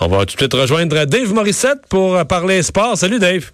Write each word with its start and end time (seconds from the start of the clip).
On 0.00 0.06
va 0.06 0.18
tout 0.18 0.26
de 0.26 0.30
suite 0.40 0.54
rejoindre 0.54 1.04
Dave 1.06 1.32
Morissette 1.32 1.80
pour 1.88 2.24
parler 2.26 2.62
sport. 2.62 2.96
Salut 2.96 3.18
Dave. 3.18 3.50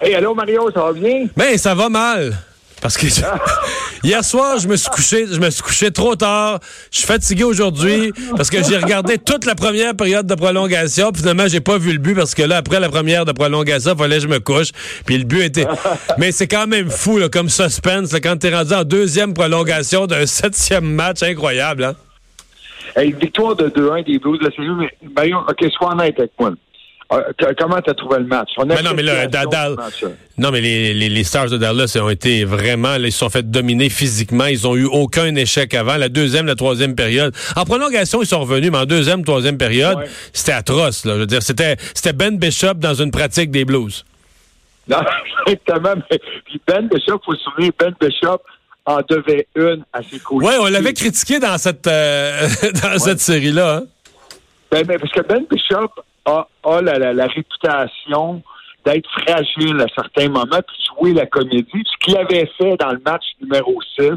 Hey, 0.00 0.14
allô 0.14 0.34
Mario, 0.34 0.70
ça 0.72 0.80
va 0.84 0.92
bien? 0.92 1.26
Ben, 1.36 1.58
ça 1.58 1.74
va 1.74 1.88
mal. 1.88 2.38
Parce 2.80 2.96
que 2.96 3.06
hier 4.04 4.24
soir, 4.24 4.58
je 4.58 4.68
me 4.68 4.76
suis 4.76 4.88
couché, 4.90 5.26
je 5.30 5.40
me 5.40 5.50
suis 5.50 5.62
couché 5.62 5.90
trop 5.90 6.14
tard. 6.14 6.60
Je 6.90 6.98
suis 6.98 7.06
fatigué 7.06 7.42
aujourd'hui 7.42 8.12
parce 8.36 8.48
que 8.48 8.62
j'ai 8.62 8.76
regardé 8.78 9.18
toute 9.18 9.44
la 9.44 9.54
première 9.54 9.94
période 9.94 10.26
de 10.26 10.34
prolongation. 10.34 11.10
Puis 11.10 11.22
finalement, 11.22 11.48
j'ai 11.48 11.60
pas 11.60 11.78
vu 11.78 11.92
le 11.92 11.98
but 11.98 12.14
parce 12.14 12.34
que 12.34 12.42
là, 12.42 12.58
après 12.58 12.78
la 12.78 12.88
première 12.88 13.24
de 13.24 13.32
prolongation, 13.32 13.94
il 13.94 13.98
fallait 13.98 14.16
que 14.16 14.22
je 14.22 14.28
me 14.28 14.40
couche. 14.40 14.68
Puis 15.04 15.18
le 15.18 15.24
but 15.24 15.42
était. 15.42 15.66
Mais 16.18 16.32
c'est 16.32 16.48
quand 16.48 16.66
même 16.66 16.90
fou, 16.90 17.18
là, 17.18 17.28
comme 17.28 17.48
suspense, 17.48 18.12
là, 18.12 18.20
quand 18.20 18.36
t'es 18.36 18.54
rendu 18.54 18.72
en 18.72 18.84
deuxième 18.84 19.34
prolongation 19.34 20.06
d'un 20.06 20.26
septième 20.26 20.84
match, 20.84 21.22
incroyable, 21.22 21.84
hein? 21.84 21.96
Hey, 23.00 23.12
victoire 23.12 23.56
de 23.56 23.68
2-1 23.70 24.04
des 24.04 24.18
Blues 24.18 24.38
de 24.38 24.44
la 24.44 24.50
série. 24.50 24.68
Mais, 24.76 24.90
Mario, 25.16 25.38
OK, 25.48 25.72
sois 25.72 25.92
honnête 25.92 26.18
avec 26.18 26.32
moi. 26.38 26.52
Euh, 27.12 27.22
comment 27.58 27.80
tu 27.80 27.90
as 27.90 27.94
trouvé 27.94 28.18
le 28.18 28.26
match? 28.26 28.50
On 28.58 28.68
a 28.68 28.74
mais 28.74 28.82
non, 28.82 28.90
mais 28.94 29.02
là, 29.02 29.26
Dadal, 29.26 29.74
non, 30.36 30.50
mais 30.52 30.60
les, 30.60 30.92
les, 30.92 31.08
les, 31.08 31.24
Stars 31.24 31.48
de 31.48 31.56
Dallas 31.56 31.96
ont 32.00 32.10
été 32.10 32.44
vraiment, 32.44 32.98
là, 32.98 33.06
ils 33.06 33.12
se 33.12 33.18
sont 33.18 33.30
fait 33.30 33.50
dominer 33.50 33.88
physiquement. 33.88 34.44
Ils 34.44 34.66
ont 34.68 34.76
eu 34.76 34.84
aucun 34.84 35.34
échec 35.34 35.72
avant. 35.72 35.96
La 35.96 36.10
deuxième, 36.10 36.46
la 36.46 36.56
troisième 36.56 36.94
période. 36.94 37.34
En 37.56 37.64
prolongation, 37.64 38.20
ils 38.20 38.26
sont 38.26 38.40
revenus, 38.40 38.70
mais 38.70 38.78
en 38.78 38.86
deuxième, 38.86 39.24
troisième 39.24 39.56
période, 39.56 39.98
c'était 40.34 40.52
atroce. 40.52 41.06
Là, 41.06 41.14
je 41.14 41.20
veux 41.20 41.26
dire, 41.26 41.42
c'était, 41.42 41.76
c'était 41.94 42.12
Ben 42.12 42.36
Bishop 42.36 42.74
dans 42.74 42.94
une 42.94 43.10
pratique 43.10 43.50
des 43.50 43.64
Blues. 43.64 44.04
Non, 44.88 44.98
exactement. 45.46 45.94
Mais, 46.10 46.20
puis 46.44 46.60
Ben 46.66 46.86
Bishop, 46.86 47.18
faut 47.24 47.34
se 47.34 47.42
souvenir, 47.44 47.72
Ben 47.78 47.94
Bishop 47.98 48.42
en 48.86 49.00
devait 49.08 49.46
une 49.54 49.84
à 49.92 50.02
ses 50.02 50.18
côtés. 50.18 50.46
Oui, 50.46 50.54
on 50.60 50.66
l'avait 50.66 50.92
critiqué 50.92 51.38
dans 51.38 51.58
cette, 51.58 51.86
euh, 51.86 52.48
dans 52.82 52.92
ouais. 52.92 52.98
cette 52.98 53.20
série-là. 53.20 53.76
Hein? 53.76 53.82
Ben, 54.70 54.86
parce 54.86 55.12
que 55.12 55.22
Ben 55.22 55.44
Bishop 55.50 55.90
a, 56.24 56.46
a 56.64 56.82
la, 56.82 56.98
la, 56.98 57.12
la, 57.12 57.26
réputation 57.26 58.42
d'être 58.84 59.08
fragile 59.10 59.80
à 59.80 59.86
certains 59.94 60.28
moments, 60.28 60.60
puis 60.66 60.76
jouer 60.96 61.12
la 61.12 61.26
comédie. 61.26 61.66
Ce 61.84 62.04
qu'il 62.04 62.16
avait 62.16 62.50
fait 62.56 62.76
dans 62.76 62.92
le 62.92 63.00
match 63.04 63.24
numéro 63.40 63.78
6, 63.98 64.12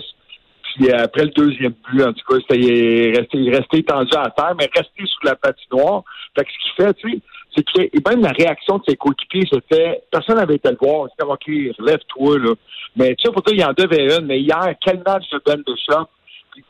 puis 0.63 0.91
après 0.91 1.23
le 1.23 1.31
deuxième 1.31 1.73
but, 1.89 2.03
en 2.03 2.13
tout 2.13 2.25
cas, 2.27 2.55
il, 2.55 3.17
restait, 3.17 3.37
il 3.37 3.55
restait 3.55 3.83
tendu 3.83 4.15
à 4.15 4.29
terre, 4.29 4.55
mais 4.57 4.69
resté 4.73 5.03
sous 5.05 5.25
la 5.25 5.35
patinoire. 5.35 6.03
Fait 6.35 6.45
que 6.45 6.51
ce 6.51 6.57
qu'il 6.57 6.85
fait, 6.85 6.93
tu 6.95 7.11
sais, 7.11 7.19
c'est 7.55 7.63
que 7.63 7.81
et 7.81 8.01
même 8.07 8.21
la 8.21 8.31
réaction 8.31 8.77
de 8.77 8.83
ses 8.87 8.95
coéquipiers, 8.95 9.47
c'était 9.51 10.03
personne 10.11 10.37
n'avait 10.37 10.55
été 10.55 10.69
le 10.69 10.77
voir. 10.81 11.07
C'était 11.11 11.29
OK, 11.29 11.77
relève-toi, 11.79 12.39
là. 12.39 12.53
Mais 12.95 13.15
tu 13.15 13.25
sais, 13.25 13.31
pour 13.31 13.41
dire, 13.43 13.55
il 13.55 13.61
y 13.61 13.65
en 13.65 13.73
devait 13.73 14.15
une. 14.17 14.25
Mais 14.25 14.39
hier, 14.39 14.73
quel 14.81 15.01
match 15.05 15.29
de 15.31 15.41
Ben 15.45 15.61
Bishop. 15.65 16.07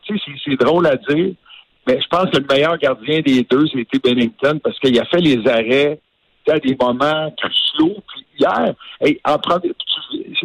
Tu 0.03 0.17
sais, 0.17 0.31
c'est 0.45 0.55
drôle 0.55 0.87
à 0.87 0.95
dire, 0.95 1.33
mais 1.87 2.01
je 2.01 2.07
pense 2.07 2.29
que 2.29 2.37
le 2.37 2.45
meilleur 2.49 2.77
gardien 2.77 3.19
des 3.19 3.43
deux, 3.43 3.67
c'était 3.67 3.99
Bennington, 3.99 4.59
parce 4.63 4.79
qu'il 4.79 4.97
a 4.97 5.05
fait 5.05 5.19
les 5.19 5.45
arrêts 5.47 5.99
à 6.47 6.59
des 6.59 6.75
moments 6.79 7.33
cruciaux. 7.37 8.01
Puis 8.07 8.25
hier, 8.39 8.73
en 9.25 9.37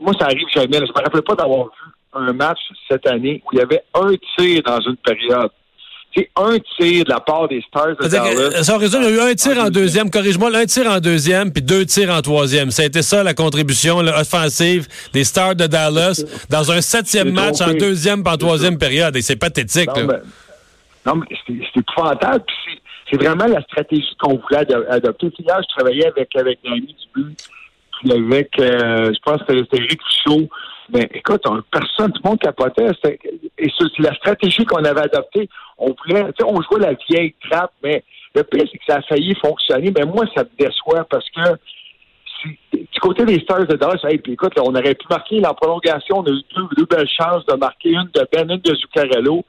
moi, 0.02 0.12
ça 0.18 0.26
arrive 0.26 0.46
jamais. 0.54 0.80
Là, 0.80 0.86
je 0.86 0.92
me 0.92 1.04
rappelle 1.04 1.22
pas 1.22 1.34
d'avoir 1.34 1.66
vu 1.66 1.92
un 2.14 2.32
match 2.32 2.58
cette 2.88 3.06
année 3.06 3.42
où 3.44 3.50
il 3.52 3.58
y 3.58 3.62
avait 3.62 3.82
un 3.94 4.12
tir 4.36 4.62
dans 4.64 4.80
une 4.80 4.96
période. 4.96 5.50
C'est 6.16 6.30
un 6.36 6.56
tir 6.58 7.04
de 7.04 7.10
la 7.10 7.20
part 7.20 7.48
des 7.48 7.62
Stars 7.68 7.96
de 7.96 8.08
Dallas. 8.08 8.62
Ça 8.62 8.76
résume, 8.78 9.02
il 9.02 9.14
y 9.14 9.18
a 9.20 9.26
eu 9.26 9.30
un 9.30 9.34
tir 9.34 9.58
en 9.58 9.70
deuxième, 9.70 10.10
corrige-moi, 10.10 10.50
un 10.56 10.64
tir 10.64 10.90
en 10.90 11.00
deuxième, 11.00 11.52
puis 11.52 11.62
deux 11.62 11.84
tirs 11.84 12.10
en 12.10 12.22
troisième. 12.22 12.70
Ça 12.70 12.82
a 12.82 12.86
été 12.86 13.02
ça, 13.02 13.22
la 13.22 13.34
contribution 13.34 14.00
là, 14.00 14.20
offensive 14.20 14.88
des 15.12 15.24
Stars 15.24 15.54
de 15.54 15.66
Dallas 15.66 16.24
dans 16.50 16.72
un 16.72 16.80
septième 16.80 17.32
match 17.32 17.60
en 17.60 17.74
deuxième 17.74 18.24
puis 18.24 18.32
en 18.32 18.36
troisième 18.36 18.78
période. 18.78 19.14
Et 19.16 19.22
c'est 19.22 19.36
pathétique. 19.36 19.88
Non, 19.94 20.06
mais, 20.06 20.14
non, 21.06 21.14
mais 21.16 21.36
c'est 21.46 21.80
épouvantable. 21.80 22.44
C'est 23.10 23.22
vraiment 23.22 23.46
la 23.46 23.62
stratégie 23.62 24.16
qu'on 24.18 24.38
voulait 24.38 24.66
adopter. 24.90 25.30
Hier, 25.38 25.60
je 25.62 25.76
travaillais 25.76 26.06
avec, 26.06 26.34
avec 26.36 26.58
un 26.66 26.72
ami 26.72 26.86
du 26.86 27.22
but, 27.22 27.36
puis 28.00 28.12
avec, 28.12 28.50
euh, 28.58 29.12
je 29.12 29.18
pense 29.24 29.42
que 29.42 29.56
c'était 29.56 29.78
Eric 29.78 30.00
Chaud. 30.24 30.48
Mais 30.92 31.08
écoute, 31.12 31.42
on, 31.46 31.62
personne, 31.70 32.12
tout 32.12 32.20
le 32.24 32.30
monde 32.30 32.38
capotait. 32.38 32.88
Et 33.58 33.68
c'est 33.76 34.02
la 34.02 34.14
stratégie 34.14 34.64
qu'on 34.64 34.84
avait 34.84 35.02
adoptée. 35.02 35.48
On 35.78 35.94
voulait, 35.94 36.32
tu 36.38 36.44
on 36.44 36.60
jouait 36.62 36.80
la 36.80 36.94
vieille 37.08 37.34
trappe, 37.48 37.72
mais 37.82 38.04
le 38.34 38.44
pire, 38.44 38.64
c'est 38.70 38.78
que 38.78 38.84
ça 38.86 38.96
a 38.96 39.02
failli 39.02 39.34
fonctionner. 39.36 39.92
Mais 39.96 40.04
moi, 40.04 40.24
ça 40.34 40.44
me 40.44 40.64
déçoit 40.64 41.04
parce 41.04 41.28
que 41.30 41.58
du 42.44 43.00
côté 43.00 43.24
des 43.24 43.40
Stars 43.40 43.66
de 43.66 43.76
Dallas, 43.76 44.00
écoute, 44.10 44.56
là, 44.56 44.62
on 44.64 44.74
aurait 44.74 44.94
pu 44.94 45.06
marquer 45.10 45.40
la 45.40 45.54
prolongation. 45.54 46.18
On 46.18 46.24
a 46.24 46.30
eu 46.30 46.42
deux, 46.76 46.86
belles 46.86 47.08
chances 47.08 47.44
de 47.46 47.54
marquer 47.54 47.90
une 47.90 48.08
de 48.14 48.26
Ben, 48.32 48.50
une 48.50 48.58
de 48.58 48.74
Zuccarello. 48.74 49.44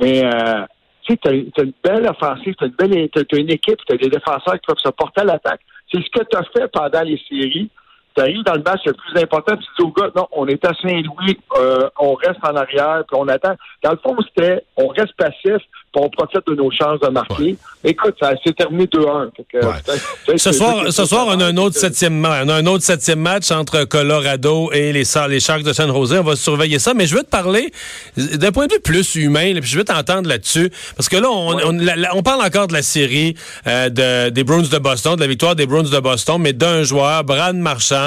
Mais 0.00 0.24
euh, 0.24 0.64
tu 1.02 1.16
t'as 1.18 1.32
une 1.32 1.72
belle 1.82 2.08
offensive, 2.08 2.54
t'as 2.58 2.66
une 2.66 2.72
belle 2.72 3.08
t'as 3.10 3.38
une 3.38 3.50
équipe, 3.50 3.78
t'as 3.86 3.96
des 3.96 4.08
défenseurs 4.08 4.54
qui 4.54 4.66
peuvent 4.66 4.78
se 4.78 4.90
porter 4.90 5.20
à 5.20 5.24
l'attaque. 5.24 5.60
C'est 5.92 6.02
ce 6.02 6.10
que 6.10 6.24
tu 6.24 6.36
as 6.36 6.44
fait 6.44 6.68
pendant 6.72 7.02
les 7.02 7.20
séries 7.28 7.70
tu 8.14 8.20
arrives 8.20 8.42
dans 8.44 8.54
le 8.54 8.62
match 8.62 8.80
le 8.86 8.92
plus 8.92 9.20
important, 9.20 9.56
tu 9.56 9.64
dis 9.78 9.84
au 9.84 9.90
gars, 9.90 10.10
non, 10.14 10.26
on 10.32 10.46
est 10.46 10.64
à 10.64 10.72
Saint-Louis, 10.82 11.38
euh, 11.58 11.88
on 11.98 12.14
reste 12.14 12.38
en 12.42 12.54
arrière, 12.56 13.02
puis 13.08 13.18
on 13.18 13.28
attend. 13.28 13.54
Dans 13.82 13.90
le 13.90 13.98
fond, 14.02 14.16
c'était, 14.28 14.64
on 14.76 14.88
reste 14.88 15.14
passif, 15.16 15.62
puis 15.94 16.02
on 16.02 16.08
profite 16.08 16.46
de 16.46 16.54
nos 16.54 16.70
chances 16.70 17.00
de 17.00 17.08
marquer. 17.08 17.42
Ouais. 17.42 17.56
Écoute, 17.84 18.14
ça 18.20 18.32
s'est 18.44 18.52
terminé 18.52 18.86
2-1. 18.86 19.30
Ouais. 19.54 20.38
Ce 20.38 20.52
soir, 20.52 20.92
ce 20.92 21.04
soir, 21.04 21.26
on 21.28 21.40
a 21.40 21.46
un 21.46 21.56
autre 21.56 21.76
septième 21.76 22.18
match. 22.18 22.42
On 22.46 22.48
a 22.48 22.54
un 22.54 22.66
autre 22.66 22.82
septième 22.82 23.20
match 23.20 23.50
entre 23.50 23.84
Colorado 23.84 24.70
et 24.72 24.92
les, 24.92 25.04
les 25.28 25.40
Sharks 25.40 25.62
de 25.62 25.72
San 25.72 25.92
Jose. 25.92 26.16
On 26.18 26.22
va 26.24 26.36
surveiller 26.36 26.78
ça, 26.78 26.94
mais 26.94 27.06
je 27.06 27.14
veux 27.14 27.22
te 27.22 27.30
parler 27.30 27.70
d'un 28.16 28.52
point 28.52 28.66
de 28.66 28.74
vue 28.74 28.80
plus 28.80 29.14
humain, 29.16 29.52
puis 29.54 29.68
je 29.68 29.78
veux 29.78 29.84
t'entendre 29.84 30.28
là-dessus, 30.28 30.70
parce 30.96 31.08
que 31.08 31.16
là, 31.16 31.30
on, 31.30 31.54
ouais. 31.54 31.62
on, 31.66 31.72
la, 31.72 32.14
on, 32.16 32.22
parle 32.22 32.42
encore 32.44 32.68
de 32.68 32.72
la 32.72 32.82
série 32.82 33.36
euh, 33.66 33.88
de, 33.88 34.30
des 34.30 34.44
Bruins 34.44 34.62
de 34.62 34.78
Boston, 34.78 35.16
de 35.16 35.20
la 35.20 35.26
victoire 35.26 35.54
des 35.54 35.66
Bruins 35.66 35.82
de 35.82 36.00
Boston, 36.00 36.38
mais 36.40 36.52
d'un 36.52 36.82
joueur, 36.82 37.22
Brad 37.24 37.56
Marchand, 37.56 38.03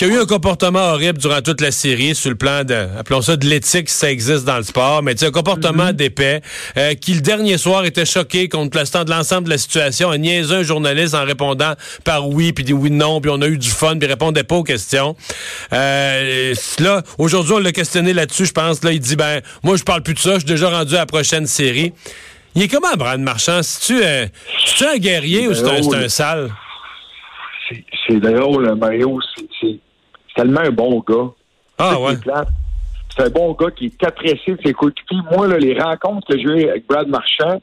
qui 0.00 0.04
a 0.06 0.08
eu 0.08 0.18
un 0.18 0.24
comportement 0.24 0.92
horrible 0.92 1.18
durant 1.18 1.42
toute 1.42 1.60
la 1.60 1.70
série 1.70 2.14
sur 2.14 2.30
le 2.30 2.36
plan 2.36 2.64
de, 2.64 2.88
appelons 2.98 3.20
ça 3.20 3.36
de 3.36 3.46
l'éthique 3.46 3.90
si 3.90 3.96
ça 3.96 4.10
existe 4.10 4.44
dans 4.44 4.56
le 4.56 4.62
sport, 4.62 5.02
mais 5.02 5.14
tu 5.14 5.20
sais, 5.20 5.26
un 5.26 5.30
comportement 5.30 5.86
mm 5.86 5.90
-hmm. 5.90 5.92
d'épais, 5.92 6.40
euh, 6.78 6.94
qui 6.94 7.12
le 7.12 7.20
dernier 7.20 7.58
soir 7.58 7.84
était 7.84 8.06
choqué 8.06 8.48
contre 8.48 8.78
l'instant 8.78 9.04
de 9.04 9.10
l'ensemble 9.10 9.44
de 9.44 9.50
la 9.50 9.58
situation, 9.58 10.08
a 10.10 10.16
niaisé 10.16 10.54
un 10.54 10.62
journaliste 10.62 11.14
en 11.14 11.24
répondant 11.24 11.74
par 12.02 12.26
oui, 12.28 12.52
puis 12.54 12.64
dit 12.64 12.72
oui, 12.72 12.90
non, 12.90 13.20
puis 13.20 13.30
on 13.30 13.42
a 13.42 13.46
eu 13.46 13.58
du 13.58 13.68
fun, 13.68 13.98
puis 13.98 14.08
il 14.08 14.10
répondait 14.10 14.44
pas 14.44 14.56
aux 14.56 14.64
questions. 14.64 15.16
Euh, 15.72 16.54
là, 16.78 17.02
aujourd'hui, 17.18 17.52
on 17.54 17.58
l'a 17.58 17.72
questionné 17.72 18.14
là-dessus, 18.14 18.46
je 18.46 18.52
pense, 18.52 18.82
là, 18.84 18.92
il 18.92 19.00
dit, 19.00 19.16
ben, 19.16 19.42
moi, 19.62 19.76
je 19.76 19.84
parle 19.84 20.02
plus 20.02 20.14
de 20.14 20.20
ça, 20.20 20.32
je 20.34 20.38
suis 20.38 20.54
déjà 20.56 20.70
rendu 20.70 20.94
à 20.94 21.00
la 21.00 21.06
prochaine 21.06 21.46
série. 21.46 21.92
Il 22.54 22.62
est 22.62 22.68
comment, 22.68 22.94
Brad 22.96 23.20
Marchand? 23.20 23.62
Si 23.62 23.80
tu 23.86 24.02
es, 24.02 24.30
tu 24.78 24.84
un 24.86 24.96
guerrier 24.96 25.46
ou 25.46 25.54
c'est 25.54 25.68
un, 25.68 26.04
un 26.04 26.08
sale? 26.08 26.50
C'est 28.06 28.20
drôle, 28.20 28.74
Mario. 28.76 29.18
C'est 29.60 29.78
tellement 30.34 30.60
un 30.60 30.70
bon 30.70 31.00
gars. 31.06 31.30
Ah 31.78 32.00
ouais. 32.00 32.14
C'est 33.16 33.24
un 33.24 33.30
bon 33.30 33.52
gars 33.52 33.70
qui 33.70 33.86
est 33.86 34.04
apprécié 34.04 34.54
de 34.54 34.60
ses 34.64 34.72
coéquipiers. 34.72 35.18
Moi, 35.32 35.48
là, 35.48 35.58
les 35.58 35.78
rencontres 35.78 36.28
que 36.28 36.38
j'ai 36.38 36.44
eues 36.44 36.68
avec 36.68 36.86
Brad 36.86 37.08
Marchand, 37.08 37.60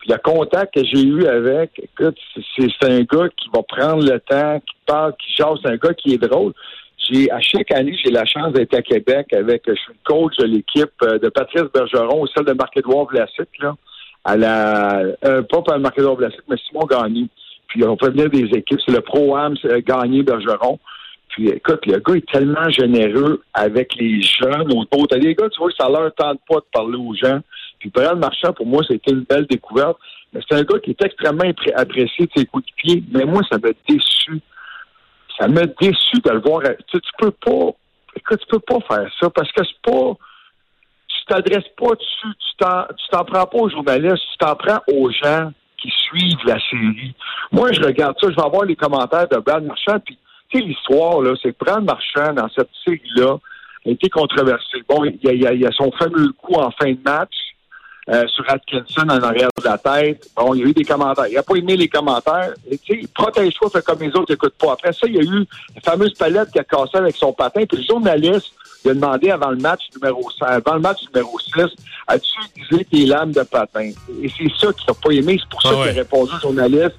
puis 0.00 0.10
le 0.10 0.18
contact 0.18 0.74
que 0.74 0.84
j'ai 0.84 1.02
eu 1.02 1.26
avec, 1.26 1.70
écoute, 1.82 2.16
c'est 2.56 2.84
un 2.84 3.00
gars 3.00 3.28
qui 3.36 3.48
va 3.54 3.62
prendre 3.62 4.04
le 4.04 4.18
temps, 4.20 4.60
qui 4.60 4.76
parle, 4.86 5.14
qui 5.16 5.32
chasse, 5.32 5.58
c'est 5.62 5.70
un 5.70 5.76
gars 5.76 5.94
qui 5.94 6.14
est 6.14 6.18
drôle. 6.18 6.52
J'ai 6.98 7.30
à 7.30 7.40
chaque 7.40 7.70
année, 7.72 7.96
j'ai 8.04 8.10
la 8.10 8.24
chance 8.24 8.52
d'être 8.52 8.74
à 8.74 8.82
Québec 8.82 9.32
avec, 9.32 9.62
je 9.66 9.74
suis 9.74 9.92
coach 10.04 10.36
de 10.38 10.46
l'équipe 10.46 10.90
de 11.00 11.28
Patrice 11.28 11.64
Bergeron, 11.72 12.22
ou 12.22 12.26
celle 12.26 12.44
de 12.44 12.52
Marc-Édouard 12.52 13.06
Vlasic, 13.06 13.48
là, 13.60 13.74
à 14.24 14.36
la, 14.36 15.02
euh, 15.24 15.42
pas 15.42 15.62
par 15.62 15.78
Marc-Édouard 15.78 16.16
Vlasic, 16.16 16.40
mais 16.48 16.56
Simon 16.68 16.86
Gagné. 16.86 17.28
Puis 17.72 17.82
on 17.84 17.96
peut 17.96 18.10
venir 18.10 18.28
des 18.28 18.44
équipes. 18.54 18.80
C'est 18.84 18.94
le 18.94 19.00
Pro-Am 19.00 19.54
gagné 19.86 20.22
Bergeron. 20.22 20.78
Puis 21.28 21.48
écoute, 21.48 21.86
le 21.86 21.98
gars 22.00 22.14
est 22.16 22.30
tellement 22.30 22.68
généreux 22.68 23.42
avec 23.54 23.94
les 23.94 24.20
jeunes 24.20 24.70
autour. 24.76 25.08
T'as 25.08 25.18
des 25.18 25.34
gars, 25.34 25.48
tu 25.48 25.58
vois, 25.58 25.70
ça 25.78 25.88
leur 25.88 26.14
tente 26.14 26.40
pas 26.46 26.56
de 26.56 26.66
parler 26.70 26.98
aux 26.98 27.14
gens. 27.14 27.40
Puis 27.78 27.88
Brad 27.88 28.18
Marchand, 28.18 28.52
pour 28.52 28.66
moi, 28.66 28.82
c'était 28.86 29.12
une 29.12 29.22
belle 29.22 29.46
découverte. 29.46 29.96
Mais 30.34 30.40
c'est 30.46 30.58
un 30.58 30.64
gars 30.64 30.78
qui 30.80 30.90
est 30.90 31.02
extrêmement 31.02 31.50
apprécié 31.74 32.26
de 32.26 32.30
ses 32.36 32.44
coups 32.44 32.66
de 32.66 32.72
pied. 32.76 33.02
Mais 33.10 33.24
moi, 33.24 33.40
ça 33.50 33.56
m'a 33.56 33.70
déçu. 33.88 34.40
Ça 35.40 35.48
m'a 35.48 35.64
déçu 35.64 36.20
de 36.22 36.30
le 36.30 36.40
voir. 36.40 36.60
Tu, 36.88 37.00
tu 37.00 37.10
peux 37.18 37.30
pas. 37.30 37.70
Écoute, 38.14 38.40
tu 38.40 38.46
peux 38.50 38.58
pas 38.58 38.80
faire 38.86 39.10
ça 39.18 39.30
parce 39.30 39.50
que 39.50 39.64
c'est 39.64 39.90
pas. 39.90 40.12
Tu 41.08 41.24
t'adresses 41.26 41.72
pas 41.78 41.94
dessus. 41.94 42.36
Tu 42.38 43.08
t'en 43.10 43.24
prends 43.24 43.46
pas 43.46 43.58
aux 43.58 43.70
journalistes. 43.70 44.22
Tu 44.32 44.38
t'en 44.38 44.56
prends 44.56 44.80
aux 44.92 45.10
gens 45.10 45.50
qui 45.82 45.90
suivent 45.90 46.46
la 46.46 46.58
série. 46.70 47.14
Moi, 47.50 47.72
je 47.72 47.82
regarde 47.82 48.16
ça, 48.20 48.28
je 48.30 48.36
vais 48.36 48.42
avoir 48.42 48.64
les 48.64 48.76
commentaires 48.76 49.28
de 49.28 49.36
Brad 49.38 49.64
Marchand, 49.64 49.98
puis 50.04 50.16
tu 50.48 50.58
sais, 50.58 50.64
l'histoire, 50.64 51.20
là, 51.20 51.34
c'est 51.42 51.52
que 51.52 51.64
Brad 51.64 51.84
Marchand, 51.84 52.32
dans 52.34 52.48
cette 52.50 52.70
série-là, 52.84 53.38
a 53.84 53.90
été 53.90 54.08
controversé. 54.08 54.82
Bon, 54.88 55.04
il 55.04 55.18
y, 55.22 55.66
a, 55.66 55.72
son 55.72 55.90
fameux 55.92 56.32
coup 56.32 56.54
en 56.54 56.70
fin 56.70 56.92
de 56.92 56.98
match 57.04 57.34
euh, 58.08 58.26
sur 58.28 58.44
Atkinson 58.48 59.08
en 59.08 59.22
arrière 59.22 59.48
de 59.58 59.64
la 59.64 59.78
tête. 59.78 60.28
Bon, 60.36 60.54
il 60.54 60.60
y 60.60 60.64
a 60.64 60.66
eu 60.68 60.72
des 60.72 60.84
commentaires. 60.84 61.26
Il 61.28 61.34
n'a 61.34 61.42
pas 61.42 61.54
aimé 61.56 61.76
les 61.76 61.88
commentaires. 61.88 62.52
Tu 62.70 63.00
sais, 63.00 63.08
protège-toi, 63.12 63.70
fais 63.72 63.82
comme 63.82 64.00
les 64.00 64.14
autres, 64.14 64.34
écoute 64.34 64.54
pas. 64.58 64.72
Après 64.72 64.92
ça, 64.92 65.06
il 65.06 65.16
y 65.16 65.18
a 65.18 65.22
eu 65.22 65.46
la 65.74 65.80
fameuse 65.82 66.14
palette 66.14 66.52
qui 66.52 66.58
a 66.58 66.64
cassé 66.64 66.96
avec 66.96 67.16
son 67.16 67.32
patin, 67.32 67.64
puis 67.64 67.78
le 67.78 67.84
journaliste 67.84 68.52
il 68.84 68.90
a 68.90 68.94
demandé 68.94 69.30
avant 69.30 69.50
le 69.50 69.56
match 69.58 69.80
numéro 69.94 70.22
5, 70.38 70.46
avant 70.48 70.74
le 70.74 70.80
match 70.80 70.98
numéro 71.14 71.38
6, 71.38 71.62
as-tu 72.08 72.30
utilisé 72.56 72.84
tes 72.90 73.06
lames 73.06 73.32
de 73.32 73.42
patin? 73.42 73.90
Et 74.22 74.28
c'est 74.36 74.48
ça 74.60 74.72
qu'il 74.72 74.86
n'a 74.88 74.94
pas 74.94 75.10
aimé. 75.12 75.38
C'est 75.40 75.48
pour 75.48 75.62
ça 75.62 75.68
Ah 75.72 75.80
qu'il 75.82 75.90
a 75.90 76.02
répondu 76.02 76.32
au 76.36 76.40
journaliste. 76.40 76.96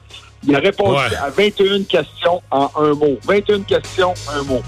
Il 0.48 0.56
a 0.56 0.60
répondu 0.60 0.96
Ouais. 0.98 1.16
à 1.18 1.30
21 1.30 1.84
questions 1.84 2.42
en 2.52 2.70
un 2.78 2.94
mot. 2.94 3.18
21 3.26 3.62
questions, 3.62 4.14
un 4.34 4.44
mot. 4.44 4.62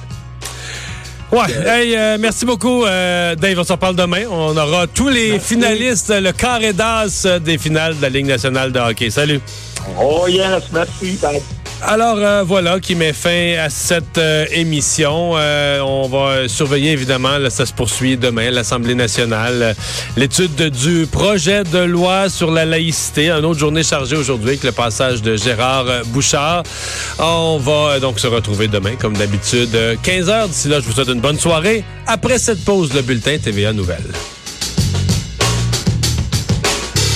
Ouais. 1.32 1.52
Hey, 1.66 1.96
euh, 1.98 2.18
merci 2.20 2.46
beaucoup, 2.46 2.86
euh, 2.86 3.36
Dave. 3.36 3.58
On 3.60 3.64
s'en 3.64 3.76
parle 3.78 3.96
demain. 3.96 4.24
On 4.30 4.56
aura 4.56 4.88
tous 4.88 5.10
les 5.10 5.40
finalistes, 5.40 6.14
le 6.16 6.32
carré 6.32 6.72
d'as 6.72 7.28
des 7.44 7.58
finales 7.58 7.98
de 7.98 8.02
la 8.04 8.10
Ligue 8.10 8.28
nationale 8.28 8.72
de 8.72 8.80
hockey. 8.80 9.10
Salut. 9.10 9.42
Oh 10.00 10.28
yes, 10.28 10.64
merci. 10.72 11.18
Bye. 11.22 11.42
Alors 11.82 12.18
euh, 12.18 12.44
voilà 12.44 12.80
qui 12.80 12.96
met 12.96 13.14
fin 13.14 13.56
à 13.64 13.70
cette 13.70 14.18
euh, 14.18 14.46
émission. 14.52 15.34
Euh, 15.36 15.80
on 15.82 16.08
va 16.08 16.48
surveiller 16.48 16.92
évidemment, 16.92 17.38
ça 17.50 17.66
se 17.66 17.74
poursuit 17.74 18.18
demain, 18.18 18.50
l'Assemblée 18.50 18.96
nationale, 18.96 19.76
l'étude 20.18 20.56
de- 20.56 20.70
du 20.70 21.06
projet 21.06 21.64
de 21.64 21.78
loi 21.80 22.30
sur 22.30 22.50
la 22.52 22.66
laïcité. 22.66 23.30
Une 23.30 23.46
autre 23.46 23.60
journée 23.60 23.84
chargée 23.84 24.16
aujourd'hui 24.16 24.50
avec 24.50 24.64
le 24.64 24.72
passage 24.72 25.22
de 25.22 25.36
Gérard 25.36 25.86
Bouchard. 26.08 26.64
On 27.20 27.60
va 27.60 28.00
donc 28.00 28.20
se 28.20 28.28
retrouver 28.28 28.68
demain 28.68 28.96
comme 28.96 29.16
d'habitude, 29.16 29.76
euh, 29.76 29.96
15 30.02 30.30
heures. 30.30 30.48
D'ici 30.48 30.70
là, 30.70 30.80
je 30.80 30.86
vous 30.86 30.94
souhaite 30.94 31.10
une 31.10 31.22
bonne 31.22 31.40
soirée. 31.40 31.84
Après 32.08 32.40
cette 32.40 32.64
pause, 32.66 32.94
le 32.96 33.02
bulletin 33.02 33.38
TVA 33.38 33.74
Nouvelles. 33.74 34.12